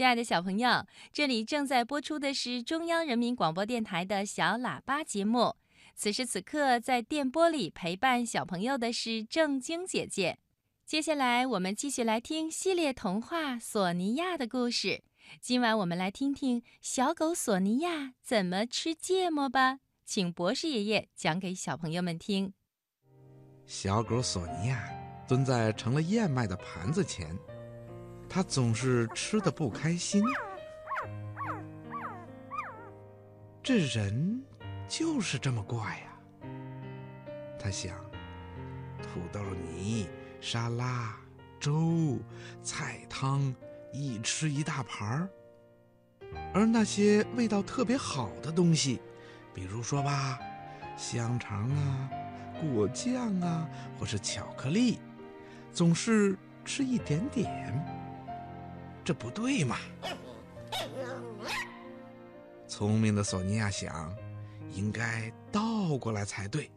[0.00, 5.56] 亲爱的小朋友，这里正在播出的是中央人民广播电台的小喇叭节目。
[5.94, 10.38] 此时此刻，在电波里陪伴小朋友的是正晶姐姐。
[10.86, 15.02] 接下来，我们继续来听系列童话《索尼娅》的故事。
[15.38, 19.80] 今晚我们来听听小狗索尼娅怎么吃芥末吧。
[20.06, 22.54] 请博士爷爷讲给小朋友们听。
[23.66, 24.82] 小狗索尼娅
[25.28, 27.36] 蹲在盛了燕麦的盘子前，
[28.30, 30.24] 它总是吃的不开心。
[33.62, 34.42] 这人。
[34.92, 36.50] 就是这么怪呀，
[37.60, 37.94] 他想，
[39.00, 40.08] 土豆泥、
[40.40, 41.14] 沙拉、
[41.60, 42.18] 粥、
[42.60, 43.54] 菜汤，
[43.92, 45.28] 一吃一大盘儿。
[46.52, 49.00] 而那些味道特别好的东西，
[49.54, 50.40] 比如说吧，
[50.96, 52.10] 香肠啊、
[52.60, 54.98] 果酱啊，或是巧克力，
[55.72, 57.89] 总是吃一点点。
[59.04, 59.76] 这不对嘛！
[62.66, 64.14] 聪明的索尼娅想。
[64.72, 66.70] 应该倒过来才对，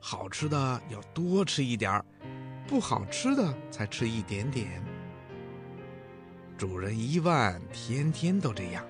[0.00, 2.04] 好吃的要多吃一点儿，
[2.66, 4.82] 不好吃的才吃一点点。
[6.56, 8.82] 主人伊万天天都这样，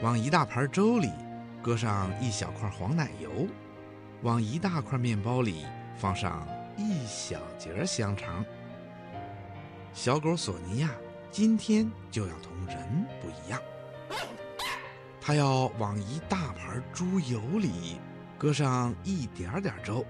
[0.00, 1.10] 往一大盘粥里
[1.62, 3.46] 搁上一小块黄奶油，
[4.22, 5.66] 往一大块面包里
[5.98, 8.42] 放上一小节香肠。
[9.92, 10.88] 小狗索尼娅
[11.30, 13.60] 今天就要同人不一样。
[15.20, 18.00] 他要往一大盘猪油里
[18.36, 20.04] 搁上一点点粥，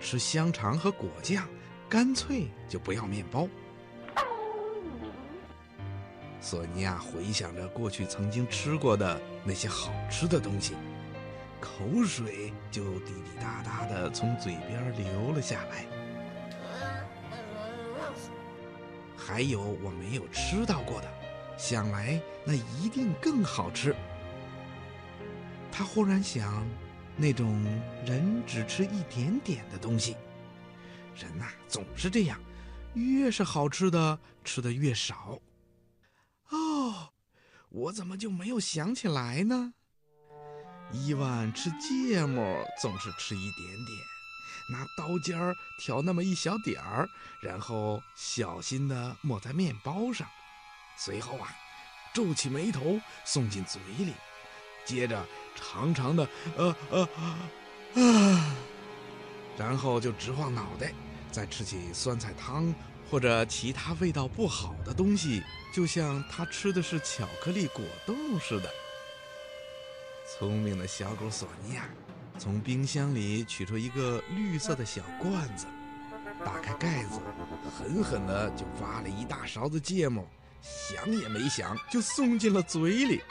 [0.00, 1.46] 吃香肠和果酱，
[1.88, 3.46] 干脆就不要面包。
[6.40, 10.74] 索尼娅回想着过去曾经吃过的那些好吃的东西，
[11.60, 15.84] 口水就滴滴答答的从嘴边流了下来。
[19.26, 21.12] 还有我没有吃到过的。
[21.58, 23.94] 想来那一定更好吃。
[25.72, 26.64] 他忽然想，
[27.16, 27.64] 那种
[28.04, 30.16] 人只吃一点点的东西，
[31.16, 32.38] 人呐总是这样，
[32.94, 35.40] 越是好吃的吃的越少。
[36.50, 37.08] 哦，
[37.70, 39.74] 我怎么就没有想起来呢？
[40.92, 43.98] 伊万吃芥末总是吃一点点，
[44.68, 47.08] 拿刀尖儿挑那么一小点儿，
[47.40, 50.28] 然后小心的抹在面包上。
[50.98, 51.54] 随后啊，
[52.14, 54.12] 皱起眉头送进嘴里，
[54.84, 57.08] 接着长长的呃呃
[57.94, 58.56] 啊，
[59.58, 60.92] 然后就直晃脑袋，
[61.30, 62.74] 再吃起酸菜汤
[63.10, 65.42] 或者其他味道不好的东西，
[65.74, 68.70] 就像他吃的是巧克力果冻似的。
[70.38, 71.88] 聪明的小狗索尼娅
[72.38, 75.66] 从冰箱里取出一个绿色的小罐子，
[76.44, 77.20] 打开盖子，
[77.76, 80.24] 狠狠地就挖了一大勺子芥末。
[80.60, 83.22] 想也没想，就送进了嘴里。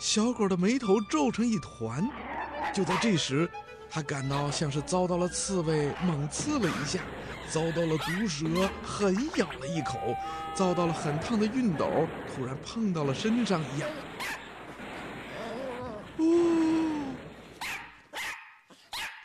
[0.00, 2.08] 小狗的眉头皱成一团。
[2.74, 3.50] 就在这时，
[3.90, 7.00] 它感到像是遭到了刺猬猛刺了一下，
[7.50, 8.46] 遭到了毒蛇
[8.82, 9.98] 狠咬了一口，
[10.54, 13.88] 遭到了很烫的熨斗突然碰到了身上一样。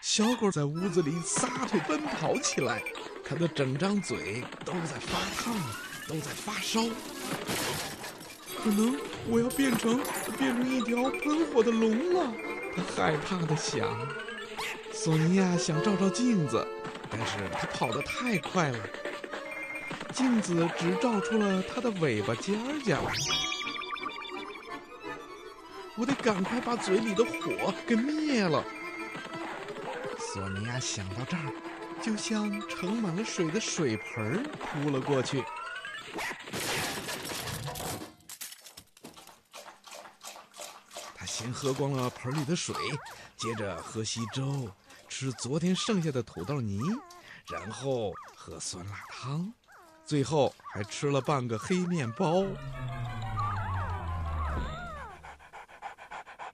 [0.01, 2.81] 小狗在屋子里撒腿奔跑起来，
[3.25, 5.55] 它的整张嘴都在发烫，
[6.07, 6.81] 都在发烧。
[8.63, 8.95] 可能
[9.27, 9.99] 我要变成
[10.37, 12.31] 变成一条喷火的龙了，
[12.75, 13.89] 它害怕的想。
[14.93, 16.65] 索尼娅想照照镜子，
[17.15, 18.79] 但是它跑得太快了，
[20.11, 22.97] 镜子只照出了它的尾巴尖尖。
[25.95, 28.63] 我得赶快把嘴里的火给灭了。
[30.17, 31.53] 索尼娅想到这儿，
[32.01, 35.43] 就像盛满了水的水盆扑了过去。
[41.15, 42.75] 他先喝光了盆里的水，
[43.37, 44.67] 接着喝稀粥，
[45.15, 46.81] 吃昨天剩下的土豆泥，
[47.51, 49.53] 然后喝酸辣汤，
[50.03, 52.43] 最后还吃了半个黑面包。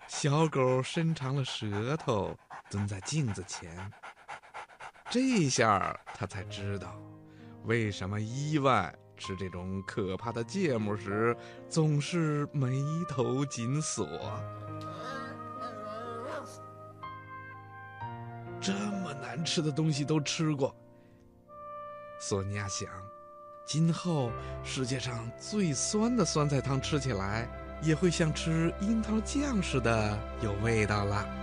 [0.09, 2.37] 小狗伸长了舌头。
[2.69, 3.91] 蹲在镜子前，
[5.09, 6.95] 这下他才知道，
[7.63, 11.35] 为什么伊万吃这种可怕的芥末时
[11.67, 14.05] 总是眉头紧锁。
[18.69, 20.75] 这么难吃的东西都吃过，
[22.19, 22.87] 索尼娅想，
[23.65, 24.31] 今后
[24.63, 27.49] 世界上最酸的酸菜汤吃起来
[27.81, 31.38] 也会像吃樱桃酱似的有味道了。